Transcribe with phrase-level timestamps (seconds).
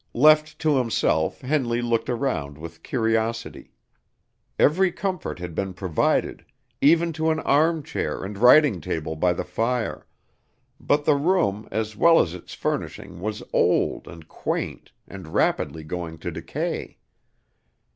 [0.15, 3.69] Left to himself, Henley looked around with curiosity.
[4.57, 6.43] Every comfort had been provided,
[6.81, 10.07] even to an arm chair and writing table by the fire;
[10.79, 16.17] but the room, as well as its furnishing, was old and quaint, and rapidly going
[16.17, 16.97] to decay.